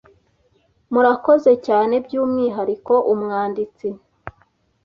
murakoze 0.91 1.51
cyane 1.67 1.95
by'umwihariko 2.05 2.93
umwanditsi, 3.13 3.87